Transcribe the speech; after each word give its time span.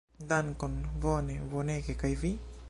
Dankon, 0.29 0.79
bone, 1.03 1.37
bonege, 1.53 1.99
kaj 2.05 2.13
vi? 2.25 2.35